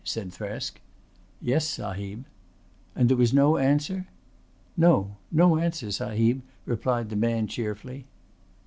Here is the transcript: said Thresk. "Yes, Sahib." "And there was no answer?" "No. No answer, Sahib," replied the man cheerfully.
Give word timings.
said 0.03 0.31
Thresk. 0.31 0.77
"Yes, 1.39 1.67
Sahib." 1.67 2.25
"And 2.95 3.07
there 3.07 3.15
was 3.15 3.35
no 3.35 3.57
answer?" 3.57 4.07
"No. 4.75 5.17
No 5.31 5.59
answer, 5.59 5.91
Sahib," 5.91 6.41
replied 6.65 7.11
the 7.11 7.15
man 7.15 7.45
cheerfully. 7.45 8.07